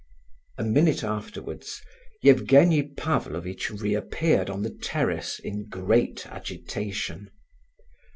A 0.57 0.63
minute 0.63 1.03
afterwards, 1.03 1.79
Evgenie 2.25 2.95
Pavlovitch 2.97 3.69
reappeared 3.69 4.49
on 4.49 4.63
the 4.63 4.71
terrace, 4.71 5.37
in 5.37 5.69
great 5.69 6.25
agitation. 6.25 7.29